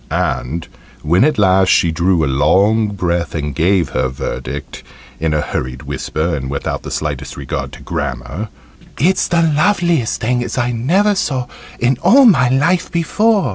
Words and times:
And 0.09 0.67
when 1.03 1.23
at 1.23 1.37
last 1.37 1.69
she 1.69 1.91
drew 1.91 2.25
a 2.25 2.25
long 2.25 2.87
breath, 2.87 3.35
and 3.35 3.53
gave 3.53 3.89
her 3.89 4.07
verdict 4.07 4.81
in 5.19 5.31
a 5.31 5.41
hurried 5.41 5.83
whisper, 5.83 6.33
and 6.33 6.49
without 6.49 6.81
the 6.81 6.89
slightest 6.89 7.37
regard 7.37 7.71
to 7.73 7.83
grammar 7.83 8.49
"It's 8.99 9.27
the 9.27 9.43
loveliest 9.43 10.19
thing 10.19 10.43
as 10.43 10.57
I 10.57 10.71
never 10.71 11.13
saw 11.13 11.45
in 11.79 11.99
all 12.01 12.25
my 12.25 12.49
life 12.49 12.91
before!" 12.91 13.49